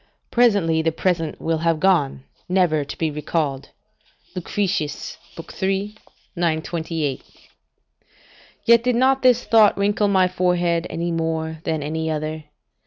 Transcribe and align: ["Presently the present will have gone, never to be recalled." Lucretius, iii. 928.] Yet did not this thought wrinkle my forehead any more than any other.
["Presently 0.31 0.81
the 0.81 0.91
present 0.91 1.39
will 1.39 1.59
have 1.59 1.79
gone, 1.79 2.23
never 2.49 2.83
to 2.83 2.97
be 2.97 3.11
recalled." 3.11 3.69
Lucretius, 4.35 5.15
iii. 5.61 5.93
928.] 6.35 7.23
Yet 8.65 8.81
did 8.83 8.95
not 8.95 9.21
this 9.21 9.43
thought 9.43 9.77
wrinkle 9.77 10.07
my 10.07 10.27
forehead 10.27 10.87
any 10.89 11.11
more 11.11 11.59
than 11.65 11.83
any 11.83 12.09
other. 12.09 12.45